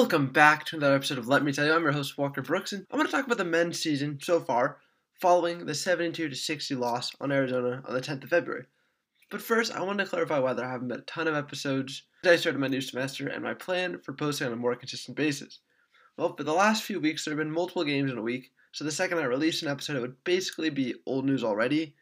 Welcome 0.00 0.28
back 0.28 0.64
to 0.64 0.76
another 0.76 0.94
episode 0.94 1.18
of 1.18 1.28
Let 1.28 1.44
Me 1.44 1.52
Tell 1.52 1.66
You. 1.66 1.74
I'm 1.74 1.82
your 1.82 1.92
host 1.92 2.16
Walker 2.16 2.40
Brooks, 2.40 2.72
and 2.72 2.86
I'm 2.90 2.96
going 2.96 3.06
to 3.06 3.12
talk 3.12 3.26
about 3.26 3.36
the 3.36 3.44
men's 3.44 3.78
season 3.78 4.18
so 4.22 4.40
far, 4.40 4.78
following 5.20 5.66
the 5.66 5.74
72 5.74 6.30
to 6.30 6.34
60 6.34 6.74
loss 6.74 7.12
on 7.20 7.30
Arizona 7.30 7.82
on 7.86 7.92
the 7.92 8.00
10th 8.00 8.24
of 8.24 8.30
February. 8.30 8.64
But 9.30 9.42
first, 9.42 9.70
I 9.70 9.82
wanted 9.82 10.04
to 10.04 10.08
clarify 10.08 10.38
why 10.38 10.54
there 10.54 10.66
haven't 10.66 10.88
been 10.88 11.00
a 11.00 11.02
ton 11.02 11.28
of 11.28 11.34
episodes 11.34 12.04
since 12.24 12.32
I 12.32 12.36
started 12.36 12.60
my 12.60 12.68
new 12.68 12.80
semester 12.80 13.28
and 13.28 13.44
my 13.44 13.52
plan 13.52 13.98
for 13.98 14.14
posting 14.14 14.46
on 14.46 14.54
a 14.54 14.56
more 14.56 14.74
consistent 14.74 15.18
basis. 15.18 15.60
Well, 16.16 16.34
for 16.34 16.44
the 16.44 16.54
last 16.54 16.82
few 16.82 16.98
weeks, 16.98 17.26
there 17.26 17.32
have 17.32 17.38
been 17.38 17.52
multiple 17.52 17.84
games 17.84 18.10
in 18.10 18.16
a 18.16 18.22
week, 18.22 18.52
so 18.72 18.84
the 18.84 18.90
second 18.90 19.18
I 19.18 19.24
release 19.24 19.60
an 19.60 19.68
episode, 19.68 19.96
it 19.96 20.00
would 20.00 20.24
basically 20.24 20.70
be 20.70 20.94
old 21.04 21.26
news 21.26 21.44
already. 21.44 21.94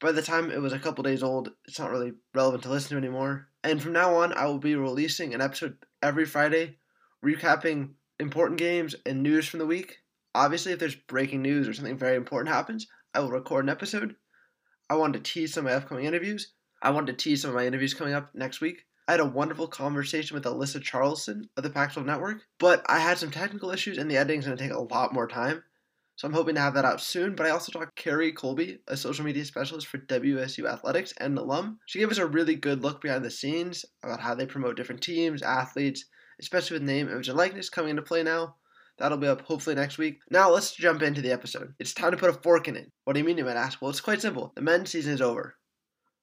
By 0.00 0.10
the 0.10 0.22
time 0.22 0.50
it 0.50 0.60
was 0.60 0.72
a 0.72 0.80
couple 0.80 1.04
days 1.04 1.22
old, 1.22 1.52
it's 1.68 1.78
not 1.78 1.92
really 1.92 2.14
relevant 2.34 2.64
to 2.64 2.68
listen 2.68 2.90
to 2.90 2.96
anymore. 2.96 3.46
And 3.62 3.80
from 3.80 3.92
now 3.92 4.16
on, 4.16 4.32
I 4.32 4.46
will 4.46 4.58
be 4.58 4.74
releasing 4.74 5.34
an 5.34 5.40
episode 5.40 5.76
every 6.02 6.24
Friday 6.24 6.78
recapping 7.24 7.90
important 8.20 8.58
games 8.58 8.94
and 9.06 9.22
news 9.22 9.48
from 9.48 9.58
the 9.58 9.66
week. 9.66 9.98
Obviously, 10.34 10.72
if 10.72 10.78
there's 10.78 10.94
breaking 10.94 11.42
news 11.42 11.68
or 11.68 11.74
something 11.74 11.96
very 11.96 12.16
important 12.16 12.54
happens, 12.54 12.86
I 13.14 13.20
will 13.20 13.30
record 13.30 13.64
an 13.64 13.70
episode. 13.70 14.16
I 14.90 14.96
wanted 14.96 15.24
to 15.24 15.32
tease 15.32 15.54
some 15.54 15.66
of 15.66 15.72
my 15.72 15.76
upcoming 15.76 16.04
interviews. 16.04 16.52
I 16.82 16.90
wanted 16.90 17.16
to 17.16 17.24
tease 17.24 17.42
some 17.42 17.50
of 17.50 17.56
my 17.56 17.66
interviews 17.66 17.94
coming 17.94 18.14
up 18.14 18.34
next 18.34 18.60
week. 18.60 18.84
I 19.06 19.12
had 19.12 19.20
a 19.20 19.26
wonderful 19.26 19.68
conversation 19.68 20.34
with 20.34 20.44
Alyssa 20.44 20.82
Charlston 20.82 21.48
of 21.56 21.62
the 21.62 21.70
Pac 21.70 21.92
12 21.92 22.06
Network, 22.06 22.42
but 22.58 22.84
I 22.88 22.98
had 22.98 23.18
some 23.18 23.30
technical 23.30 23.70
issues 23.70 23.98
and 23.98 24.10
the 24.10 24.16
editing's 24.16 24.46
going 24.46 24.56
to 24.56 24.62
take 24.62 24.72
a 24.72 24.80
lot 24.80 25.12
more 25.12 25.28
time. 25.28 25.62
So 26.16 26.28
I'm 26.28 26.34
hoping 26.34 26.54
to 26.54 26.60
have 26.60 26.74
that 26.74 26.84
out 26.84 27.00
soon. 27.00 27.34
But 27.34 27.46
I 27.46 27.50
also 27.50 27.72
talked 27.72 27.96
to 27.96 28.02
Carrie 28.02 28.32
Colby, 28.32 28.78
a 28.86 28.96
social 28.96 29.24
media 29.24 29.44
specialist 29.44 29.88
for 29.88 29.98
WSU 29.98 30.70
Athletics 30.70 31.12
and 31.18 31.36
an 31.36 31.44
alum. 31.44 31.80
She 31.86 31.98
gave 31.98 32.10
us 32.10 32.18
a 32.18 32.26
really 32.26 32.54
good 32.54 32.82
look 32.82 33.00
behind 33.00 33.24
the 33.24 33.30
scenes 33.30 33.84
about 34.02 34.20
how 34.20 34.34
they 34.34 34.46
promote 34.46 34.76
different 34.76 35.02
teams, 35.02 35.42
athletes, 35.42 36.04
especially 36.40 36.76
with 36.76 36.82
name, 36.82 37.08
image, 37.08 37.28
and 37.28 37.36
likeness 37.36 37.68
coming 37.68 37.90
into 37.90 38.02
play 38.02 38.22
now. 38.22 38.56
That'll 38.98 39.18
be 39.18 39.26
up 39.26 39.42
hopefully 39.42 39.74
next 39.74 39.98
week. 39.98 40.20
Now 40.30 40.50
let's 40.50 40.74
jump 40.74 41.02
into 41.02 41.20
the 41.20 41.32
episode. 41.32 41.74
It's 41.78 41.94
time 41.94 42.12
to 42.12 42.16
put 42.16 42.30
a 42.30 42.34
fork 42.34 42.68
in 42.68 42.76
it. 42.76 42.92
What 43.04 43.14
do 43.14 43.18
you 43.18 43.24
mean, 43.24 43.38
you 43.38 43.44
might 43.44 43.56
ask? 43.56 43.82
Well, 43.82 43.90
it's 43.90 44.00
quite 44.00 44.22
simple. 44.22 44.52
The 44.54 44.62
men's 44.62 44.90
season 44.90 45.12
is 45.12 45.20
over. 45.20 45.56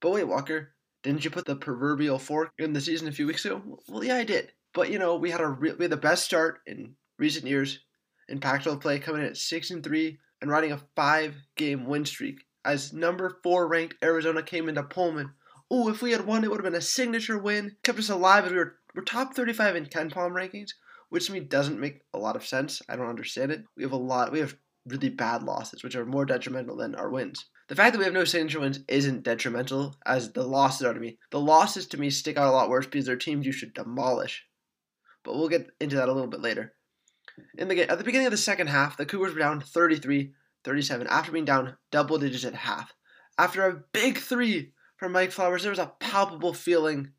But 0.00 0.12
wait, 0.12 0.24
Walker, 0.24 0.74
didn't 1.02 1.24
you 1.24 1.30
put 1.30 1.46
the 1.46 1.56
proverbial 1.56 2.18
fork 2.18 2.52
in 2.58 2.72
the 2.72 2.80
season 2.80 3.08
a 3.08 3.12
few 3.12 3.26
weeks 3.26 3.44
ago? 3.44 3.80
Well, 3.88 4.04
yeah, 4.04 4.16
I 4.16 4.24
did. 4.24 4.52
But 4.74 4.90
you 4.90 4.98
know, 4.98 5.16
we 5.16 5.30
had 5.30 5.40
a 5.40 5.48
re- 5.48 5.72
we 5.72 5.84
had 5.84 5.90
the 5.92 5.96
best 5.96 6.24
start 6.24 6.60
in 6.66 6.94
recent 7.18 7.46
years 7.46 7.80
in 8.28 8.40
Pac-12 8.40 8.80
play, 8.80 8.98
coming 8.98 9.22
in 9.22 9.28
at 9.28 9.36
six 9.36 9.70
and 9.70 9.82
three 9.82 10.18
and 10.40 10.50
riding 10.50 10.72
a 10.72 10.80
five-game 10.96 11.86
win 11.86 12.04
streak. 12.04 12.44
As 12.64 12.92
number 12.92 13.38
four 13.42 13.66
ranked 13.66 13.96
Arizona 14.02 14.42
came 14.42 14.68
into 14.68 14.82
Pullman. 14.84 15.32
Oh, 15.70 15.88
if 15.88 16.02
we 16.02 16.12
had 16.12 16.26
won, 16.26 16.44
it 16.44 16.50
would 16.50 16.58
have 16.58 16.70
been 16.70 16.78
a 16.78 16.80
signature 16.80 17.38
win. 17.38 17.76
Kept 17.82 17.98
us 17.98 18.10
alive 18.10 18.44
as 18.44 18.52
we 18.52 18.58
were 18.58 18.76
we're 18.94 19.02
top 19.02 19.34
35 19.34 19.76
in 19.76 19.86
KenPom 19.86 20.32
rankings, 20.32 20.70
which 21.08 21.26
to 21.26 21.32
me 21.32 21.40
doesn't 21.40 21.80
make 21.80 22.02
a 22.14 22.18
lot 22.18 22.36
of 22.36 22.46
sense. 22.46 22.82
I 22.88 22.96
don't 22.96 23.08
understand 23.08 23.52
it. 23.52 23.64
We 23.76 23.82
have 23.82 23.92
a 23.92 23.96
lot. 23.96 24.32
We 24.32 24.40
have 24.40 24.56
really 24.86 25.08
bad 25.08 25.42
losses, 25.42 25.82
which 25.82 25.96
are 25.96 26.04
more 26.04 26.24
detrimental 26.24 26.76
than 26.76 26.94
our 26.94 27.10
wins. 27.10 27.46
The 27.68 27.76
fact 27.76 27.92
that 27.92 27.98
we 27.98 28.04
have 28.04 28.12
no 28.12 28.24
signature 28.24 28.60
wins 28.60 28.80
isn't 28.88 29.22
detrimental, 29.22 29.96
as 30.04 30.32
the 30.32 30.42
losses 30.42 30.86
are 30.86 30.92
to 30.92 31.00
me. 31.00 31.18
The 31.30 31.40
losses 31.40 31.86
to 31.88 31.98
me 31.98 32.10
stick 32.10 32.36
out 32.36 32.48
a 32.48 32.50
lot 32.50 32.68
worse 32.68 32.86
because 32.86 33.06
they're 33.06 33.16
teams 33.16 33.46
you 33.46 33.52
should 33.52 33.74
demolish. 33.74 34.44
But 35.24 35.36
we'll 35.36 35.48
get 35.48 35.70
into 35.80 35.96
that 35.96 36.08
a 36.08 36.12
little 36.12 36.28
bit 36.28 36.42
later. 36.42 36.74
In 37.56 37.68
the 37.68 37.90
at 37.90 37.98
the 37.98 38.04
beginning 38.04 38.26
of 38.26 38.32
the 38.32 38.36
second 38.36 38.66
half, 38.66 38.96
the 38.96 39.06
Cougars 39.06 39.32
were 39.32 39.38
down 39.38 39.60
33-37 39.62 40.32
after 41.08 41.32
being 41.32 41.44
down 41.44 41.76
double 41.90 42.18
digits 42.18 42.44
at 42.44 42.54
half. 42.54 42.92
After 43.38 43.66
a 43.66 43.82
big 43.92 44.18
three 44.18 44.72
from 44.96 45.12
Mike 45.12 45.32
Flowers, 45.32 45.62
there 45.62 45.70
was 45.70 45.78
a 45.78 45.92
palpable 45.98 46.52
feeling 46.52 47.12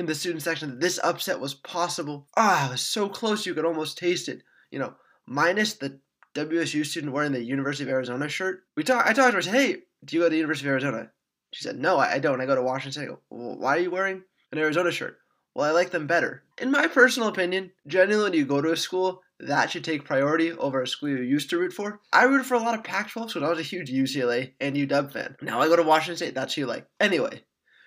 in 0.00 0.06
the 0.06 0.14
student 0.14 0.42
section 0.42 0.70
that 0.70 0.80
this 0.80 0.98
upset 1.04 1.38
was 1.38 1.54
possible. 1.54 2.26
Ah, 2.36 2.68
it 2.68 2.72
was 2.72 2.80
so 2.80 3.08
close 3.08 3.46
you 3.46 3.54
could 3.54 3.66
almost 3.66 3.98
taste 3.98 4.28
it. 4.28 4.42
You 4.70 4.78
know, 4.78 4.94
minus 5.26 5.74
the 5.74 6.00
WSU 6.34 6.84
student 6.84 7.12
wearing 7.12 7.32
the 7.32 7.42
University 7.42 7.84
of 7.84 7.90
Arizona 7.90 8.28
shirt. 8.28 8.64
We 8.76 8.82
talk, 8.82 9.06
I 9.06 9.12
talked 9.12 9.28
to 9.28 9.32
her. 9.32 9.38
I 9.38 9.42
said, 9.42 9.54
"Hey, 9.54 9.76
do 10.04 10.16
you 10.16 10.22
go 10.22 10.26
to 10.26 10.30
the 10.30 10.36
University 10.36 10.68
of 10.68 10.72
Arizona?" 10.72 11.10
She 11.52 11.62
said, 11.62 11.78
"No, 11.78 11.98
I, 11.98 12.18
don't. 12.18 12.40
I 12.40 12.46
go 12.46 12.54
to 12.54 12.62
Washington 12.62 12.92
State." 12.92 13.02
I 13.02 13.06
go, 13.08 13.20
well, 13.28 13.58
"Why 13.58 13.76
are 13.76 13.80
you 13.80 13.90
wearing 13.90 14.22
an 14.50 14.58
Arizona 14.58 14.90
shirt?" 14.90 15.18
Well, 15.54 15.68
I 15.68 15.72
like 15.72 15.90
them 15.90 16.06
better. 16.06 16.44
In 16.58 16.70
my 16.70 16.86
personal 16.86 17.28
opinion, 17.28 17.72
generally 17.86 18.22
when 18.22 18.32
you 18.32 18.46
go 18.46 18.62
to 18.62 18.72
a 18.72 18.76
school, 18.76 19.20
that 19.40 19.70
should 19.70 19.84
take 19.84 20.04
priority 20.04 20.52
over 20.52 20.80
a 20.80 20.86
school 20.86 21.10
you 21.10 21.16
used 21.16 21.50
to 21.50 21.58
root 21.58 21.72
for. 21.72 22.00
I 22.12 22.24
rooted 22.24 22.46
for 22.46 22.54
a 22.54 22.60
lot 22.60 22.74
of 22.74 22.84
Pac-12 22.84 23.32
so 23.32 23.44
I 23.44 23.50
was 23.50 23.58
a 23.58 23.62
huge 23.62 23.90
UCLA 23.90 24.52
and 24.60 24.76
UW 24.76 25.12
fan. 25.12 25.36
Now 25.42 25.60
I 25.60 25.68
go 25.68 25.76
to 25.76 25.82
Washington 25.82 26.16
State. 26.16 26.34
That's 26.34 26.54
who 26.54 26.62
you 26.62 26.66
like. 26.66 26.86
Anyway, 27.00 27.42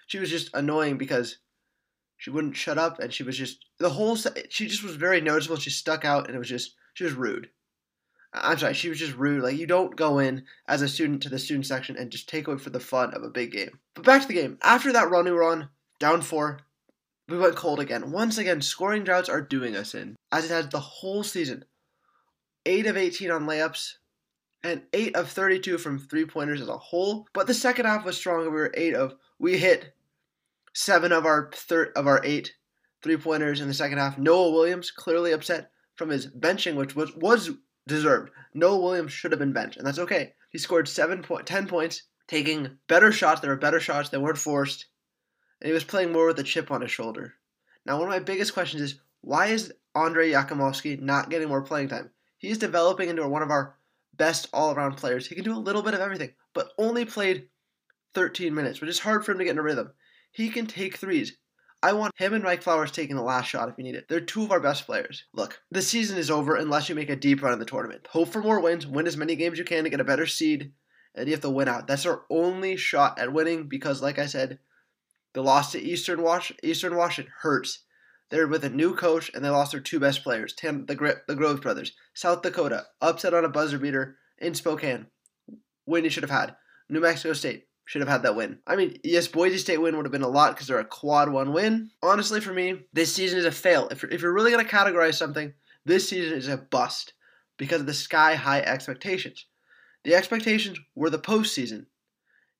she 0.07 0.19
was 0.19 0.29
just 0.29 0.49
annoying 0.53 0.97
because 0.97 1.37
she 2.23 2.29
wouldn't 2.29 2.55
shut 2.55 2.77
up, 2.77 2.99
and 2.99 3.13
she 3.13 3.23
was 3.23 3.37
just 3.37 3.65
the 3.79 3.89
whole. 3.89 4.15
She 4.15 4.67
just 4.67 4.81
was 4.81 4.95
very 4.95 5.19
noticeable. 5.19 5.57
She 5.57 5.69
stuck 5.69 6.05
out, 6.05 6.27
and 6.27 6.35
it 6.37 6.39
was 6.39 6.47
just 6.47 6.73
she 6.93 7.03
was 7.03 7.11
rude. 7.11 7.49
I'm 8.31 8.57
sorry, 8.57 8.75
she 8.75 8.87
was 8.87 8.97
just 8.97 9.17
rude. 9.17 9.43
Like 9.43 9.57
you 9.57 9.67
don't 9.67 9.97
go 9.97 10.19
in 10.19 10.45
as 10.65 10.81
a 10.81 10.87
student 10.87 11.21
to 11.23 11.29
the 11.29 11.37
student 11.37 11.65
section 11.65 11.97
and 11.97 12.11
just 12.11 12.29
take 12.29 12.47
away 12.47 12.57
for 12.59 12.69
the 12.69 12.79
fun 12.79 13.13
of 13.13 13.23
a 13.23 13.29
big 13.29 13.51
game. 13.51 13.77
But 13.93 14.05
back 14.05 14.21
to 14.21 14.27
the 14.29 14.35
game. 14.35 14.57
After 14.63 14.93
that 14.93 15.09
run 15.09 15.25
we 15.25 15.31
were 15.31 15.43
on, 15.43 15.67
down 15.99 16.21
four, 16.21 16.61
we 17.27 17.37
went 17.37 17.57
cold 17.57 17.81
again. 17.81 18.09
Once 18.09 18.37
again, 18.37 18.61
scoring 18.61 19.03
droughts 19.03 19.27
are 19.27 19.41
doing 19.41 19.75
us 19.75 19.93
in, 19.93 20.15
as 20.31 20.45
it 20.45 20.51
has 20.51 20.69
the 20.69 20.79
whole 20.79 21.23
season. 21.23 21.65
Eight 22.65 22.87
of 22.87 22.95
18 22.95 23.31
on 23.31 23.47
layups, 23.47 23.95
and 24.63 24.83
8 24.93 25.17
of 25.17 25.29
32 25.29 25.77
from 25.77 25.99
three 25.99 26.25
pointers 26.25 26.61
as 26.61 26.69
a 26.69 26.77
whole. 26.77 27.27
But 27.33 27.47
the 27.47 27.53
second 27.53 27.85
half 27.85 28.05
was 28.05 28.15
stronger. 28.15 28.49
We 28.49 28.55
were 28.55 28.73
8 28.73 28.95
of, 28.95 29.15
we 29.39 29.57
hit 29.57 29.93
seven 30.73 31.11
of 31.11 31.25
our 31.25 31.51
third 31.53 31.91
of 31.95 32.07
our 32.07 32.21
eight 32.23 32.53
three 33.01 33.17
pointers 33.17 33.61
in 33.61 33.67
the 33.67 33.73
second 33.73 33.97
half. 33.97 34.17
Noah 34.17 34.51
Williams 34.51 34.91
clearly 34.91 35.31
upset 35.31 35.71
from 35.95 36.09
his 36.09 36.27
benching, 36.27 36.75
which 36.75 36.95
was 36.95 37.15
was 37.15 37.51
deserved. 37.87 38.31
Noah 38.53 38.79
Williams 38.79 39.11
should 39.11 39.31
have 39.31 39.39
been 39.39 39.53
benched, 39.53 39.77
and 39.77 39.85
that's 39.85 39.99
okay. 39.99 40.33
He 40.49 40.57
scored 40.57 40.87
seven 40.87 41.21
point 41.21 41.45
ten 41.45 41.67
points, 41.67 42.03
taking 42.27 42.77
better 42.87 43.11
shots. 43.11 43.41
There 43.41 43.51
were 43.51 43.57
better 43.57 43.79
shots. 43.79 44.09
that 44.09 44.21
weren't 44.21 44.37
forced, 44.37 44.87
and 45.61 45.67
he 45.67 45.73
was 45.73 45.83
playing 45.83 46.11
more 46.11 46.27
with 46.27 46.39
a 46.39 46.43
chip 46.43 46.71
on 46.71 46.81
his 46.81 46.91
shoulder. 46.91 47.33
Now, 47.85 47.97
one 47.97 48.07
of 48.07 48.13
my 48.13 48.19
biggest 48.19 48.53
questions 48.53 48.81
is 48.81 48.99
why 49.21 49.47
is 49.47 49.73
Andrej 49.95 50.33
Jakimovski 50.33 50.99
not 50.99 51.29
getting 51.29 51.49
more 51.49 51.61
playing 51.61 51.89
time? 51.89 52.11
He's 52.37 52.57
developing 52.57 53.09
into 53.09 53.27
one 53.27 53.41
of 53.41 53.51
our 53.51 53.77
best 54.15 54.47
all-around 54.53 54.97
players. 54.97 55.27
He 55.27 55.35
can 55.35 55.43
do 55.43 55.55
a 55.55 55.57
little 55.57 55.81
bit 55.81 55.93
of 55.93 55.99
everything, 55.99 56.33
but 56.53 56.69
only 56.77 57.05
played 57.05 57.47
13 58.13 58.53
minutes, 58.53 58.79
which 58.79 58.89
is 58.89 58.99
hard 58.99 59.25
for 59.25 59.31
him 59.31 59.39
to 59.39 59.43
get 59.43 59.51
in 59.51 59.59
a 59.59 59.63
rhythm. 59.63 59.91
He 60.33 60.49
can 60.49 60.65
take 60.65 60.97
threes. 60.97 61.37
I 61.83 61.93
want 61.93 62.17
him 62.17 62.33
and 62.33 62.43
Mike 62.43 62.63
Flowers 62.63 62.91
taking 62.91 63.15
the 63.15 63.21
last 63.21 63.45
shot 63.45 63.69
if 63.69 63.75
you 63.77 63.83
need 63.83 63.95
it. 63.95 64.07
They're 64.09 64.19
two 64.19 64.43
of 64.43 64.51
our 64.51 64.59
best 64.59 64.85
players. 64.85 65.25
Look, 65.31 65.61
the 65.69 65.81
season 65.81 66.17
is 66.17 66.31
over 66.31 66.55
unless 66.55 66.89
you 66.89 66.95
make 66.95 67.09
a 67.09 67.15
deep 67.15 67.43
run 67.43 67.53
in 67.53 67.59
the 67.59 67.65
tournament. 67.65 68.07
Hope 68.09 68.29
for 68.29 68.41
more 68.41 68.59
wins, 68.59 68.87
win 68.87 69.05
as 69.05 69.15
many 69.15 69.35
games 69.35 69.59
you 69.59 69.63
can 69.63 69.83
to 69.83 69.89
get 69.91 69.99
a 69.99 70.05
better 70.05 70.25
seed, 70.25 70.71
and 71.13 71.27
you 71.27 71.33
have 71.33 71.41
to 71.41 71.49
win 71.49 71.67
out. 71.67 71.85
That's 71.85 72.05
our 72.07 72.23
only 72.31 72.77
shot 72.77 73.19
at 73.19 73.31
winning 73.31 73.67
because, 73.67 74.01
like 74.01 74.17
I 74.17 74.25
said, 74.25 74.57
the 75.33 75.43
loss 75.43 75.71
to 75.73 75.81
Eastern 75.81 76.23
Wash 76.23 76.51
Eastern 76.63 76.95
Washington 76.95 77.33
hurts. 77.41 77.83
They're 78.29 78.47
with 78.47 78.63
a 78.63 78.69
new 78.69 78.95
coach 78.95 79.29
and 79.35 79.45
they 79.45 79.49
lost 79.49 79.73
their 79.73 79.81
two 79.81 79.99
best 79.99 80.23
players, 80.23 80.53
Tim, 80.53 80.87
the 80.87 81.21
the 81.27 81.35
Groves 81.35 81.59
brothers. 81.59 81.91
South 82.15 82.41
Dakota 82.41 82.85
upset 83.01 83.33
on 83.35 83.45
a 83.45 83.49
buzzer 83.49 83.77
beater 83.77 84.17
in 84.39 84.55
Spokane. 84.55 85.07
Win 85.85 86.05
you 86.05 86.09
should 86.09 86.23
have 86.23 86.29
had. 86.31 86.55
New 86.89 87.01
Mexico 87.01 87.33
State 87.33 87.67
should 87.85 88.01
have 88.01 88.09
had 88.09 88.23
that 88.23 88.35
win. 88.35 88.59
I 88.65 88.75
mean, 88.75 88.97
yes, 89.03 89.27
Boise 89.27 89.57
State 89.57 89.79
win 89.81 89.95
would 89.97 90.05
have 90.05 90.11
been 90.11 90.21
a 90.21 90.27
lot 90.27 90.53
because 90.53 90.67
they're 90.67 90.79
a 90.79 90.85
quad 90.85 91.29
one 91.29 91.53
win. 91.53 91.91
Honestly, 92.01 92.39
for 92.39 92.53
me, 92.53 92.79
this 92.93 93.13
season 93.13 93.39
is 93.39 93.45
a 93.45 93.51
fail. 93.51 93.87
If 93.89 94.03
if 94.05 94.21
you're 94.21 94.33
really 94.33 94.51
going 94.51 94.65
to 94.65 94.71
categorize 94.71 95.15
something, 95.15 95.53
this 95.85 96.07
season 96.07 96.37
is 96.37 96.47
a 96.47 96.57
bust 96.57 97.13
because 97.57 97.81
of 97.81 97.87
the 97.87 97.93
sky 97.93 98.35
high 98.35 98.61
expectations. 98.61 99.45
The 100.03 100.15
expectations 100.15 100.79
were 100.95 101.09
the 101.09 101.19
postseason. 101.19 101.85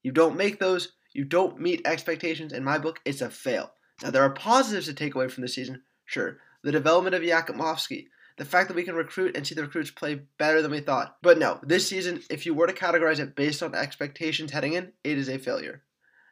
You 0.01 0.11
don't 0.11 0.37
make 0.37 0.59
those, 0.59 0.93
you 1.13 1.23
don't 1.23 1.59
meet 1.59 1.85
expectations. 1.85 2.53
In 2.53 2.63
my 2.63 2.77
book, 2.77 2.99
it's 3.05 3.21
a 3.21 3.29
fail. 3.29 3.71
Now, 4.01 4.11
there 4.11 4.23
are 4.23 4.29
positives 4.29 4.87
to 4.87 4.93
take 4.93 5.15
away 5.15 5.29
from 5.29 5.41
the 5.41 5.47
season, 5.47 5.83
sure. 6.05 6.39
The 6.63 6.71
development 6.71 7.15
of 7.15 7.21
Jakimovski, 7.21 8.07
the 8.37 8.45
fact 8.45 8.67
that 8.67 8.75
we 8.75 8.83
can 8.83 8.95
recruit 8.95 9.35
and 9.35 9.45
see 9.45 9.55
the 9.55 9.61
recruits 9.61 9.91
play 9.91 10.21
better 10.37 10.61
than 10.61 10.71
we 10.71 10.79
thought. 10.79 11.17
But 11.21 11.37
no, 11.37 11.59
this 11.63 11.87
season, 11.87 12.21
if 12.29 12.45
you 12.45 12.53
were 12.53 12.67
to 12.67 12.73
categorize 12.73 13.19
it 13.19 13.35
based 13.35 13.61
on 13.61 13.75
expectations 13.75 14.51
heading 14.51 14.73
in, 14.73 14.91
it 15.03 15.17
is 15.17 15.29
a 15.29 15.37
failure. 15.37 15.83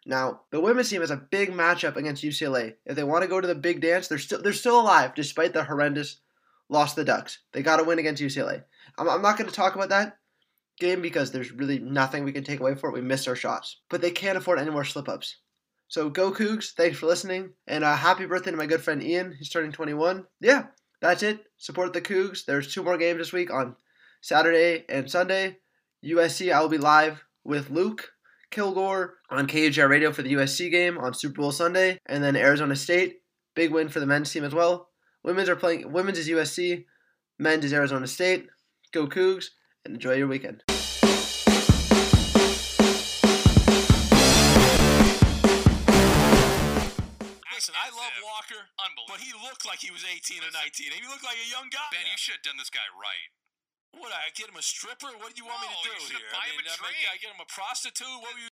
Now, 0.06 0.42
the 0.50 0.60
women's 0.60 0.90
team 0.90 1.02
has 1.02 1.12
a 1.12 1.18
big 1.18 1.52
matchup 1.52 1.96
against 1.96 2.24
UCLA. 2.24 2.76
If 2.86 2.96
they 2.96 3.04
want 3.04 3.22
to 3.22 3.30
go 3.30 3.40
to 3.40 3.48
the 3.48 3.56
big 3.56 3.82
dance, 3.82 4.08
they're 4.08 4.18
still 4.18 4.42
they're 4.42 4.54
still 4.54 4.80
alive 4.80 5.14
despite 5.14 5.54
the 5.54 5.64
horrendous 5.64 6.18
loss 6.70 6.96
to 6.96 7.02
the 7.02 7.06
Ducks. 7.06 7.40
They 7.52 7.62
got 7.62 7.78
to 7.78 7.84
win 7.84 8.00
against 8.00 8.22
UCLA. 8.22 8.64
I'm, 8.98 9.08
I'm 9.08 9.22
not 9.22 9.38
going 9.38 9.50
to 9.50 9.56
talk 9.56 9.76
about 9.76 9.90
that 9.90 10.18
game 10.80 11.02
because 11.02 11.32
there's 11.32 11.52
really 11.52 11.78
nothing 11.78 12.24
we 12.24 12.32
can 12.32 12.44
take 12.44 12.60
away 12.60 12.74
for 12.74 12.90
it. 12.90 12.94
We 12.94 13.02
missed 13.02 13.28
our 13.28 13.36
shots, 13.36 13.78
but 13.90 14.02
they 14.02 14.10
can't 14.10 14.38
afford 14.38 14.58
any 14.58 14.72
more 14.72 14.86
slip 14.86 15.08
ups. 15.08 15.38
So 15.88 16.10
go 16.10 16.32
Cougs! 16.32 16.72
Thanks 16.72 16.98
for 16.98 17.06
listening, 17.06 17.52
and 17.68 17.84
uh, 17.84 17.96
happy 17.96 18.26
birthday 18.26 18.52
to 18.52 18.58
my 18.58 18.66
good 18.66 18.82
friend 18.82 19.04
Ian. 19.04 19.36
He's 19.38 19.50
turning 19.50 19.72
21. 19.72 20.26
Yeah, 20.40 20.68
that's 21.02 21.24
it. 21.24 21.46
Support 21.58 21.94
the 21.94 22.02
Cougs. 22.02 22.46
There's 22.46 22.74
two 22.74 22.84
more 22.84 22.98
games 22.98 23.18
this 23.18 23.34
week 23.34 23.52
on 23.52 23.76
Saturday 24.22 24.86
and 24.88 25.10
Sunday. 25.10 25.58
USC, 26.06 26.54
I 26.54 26.62
will 26.62 26.70
be 26.70 26.78
live 26.78 27.24
with 27.44 27.70
Luke 27.70 28.12
Kilgore 28.52 29.16
on 29.30 29.48
KHR 29.48 29.90
Radio 29.90 30.12
for 30.12 30.22
the 30.22 30.34
USC 30.34 30.70
game 30.70 30.98
on 30.98 31.14
Super 31.14 31.42
Bowl 31.42 31.52
Sunday. 31.52 32.00
And 32.06 32.24
then 32.24 32.36
Arizona 32.36 32.76
State, 32.76 33.22
big 33.56 33.72
win 33.72 33.90
for 33.90 34.00
the 34.00 34.06
men's 34.06 34.32
team 34.32 34.44
as 34.44 34.54
well. 34.54 34.90
Women's 35.24 35.50
are 35.50 35.56
playing. 35.56 35.92
Women's 35.92 36.20
is 36.20 36.30
USC. 36.30 36.86
Men's 37.40 37.66
is 37.66 37.74
Arizona 37.74 38.08
State. 38.08 38.48
Go 38.92 39.08
Cougs 39.08 39.50
and 39.86 39.96
enjoy 39.96 40.16
your 40.16 40.28
weekend. 40.28 40.64
Walker, 48.52 49.08
but 49.08 49.20
he 49.24 49.32
looked 49.40 49.64
like 49.64 49.80
he 49.80 49.92
was 49.92 50.04
18 50.04 50.44
or 50.44 50.52
19. 50.52 50.92
He 50.92 51.08
looked 51.08 51.24
like 51.24 51.40
a 51.40 51.50
young 51.50 51.72
guy. 51.72 51.88
Ben, 51.92 52.04
you 52.08 52.20
should 52.20 52.40
have 52.40 52.46
done 52.46 52.60
this 52.60 52.72
guy 52.72 52.84
right. 52.96 53.30
What, 53.92 54.16
I 54.16 54.32
get 54.40 54.48
him 54.48 54.56
a 54.56 54.64
stripper? 54.64 55.12
What 55.20 55.36
do 55.36 55.44
you 55.44 55.48
want 55.48 55.60
me 55.60 55.68
to 55.68 55.80
do 55.84 55.92
you 55.92 56.16
here? 56.16 56.32
buy 56.32 56.48
I 56.48 56.56
him 56.56 56.64
mean, 56.64 56.72
a 56.72 56.72
I, 56.72 56.80
make, 56.80 56.96
drink. 56.96 57.12
I 57.12 57.16
get 57.20 57.30
him 57.36 57.44
a 57.44 57.50
prostitute? 57.52 58.08
What 58.24 58.32
were 58.32 58.40
you 58.40 58.48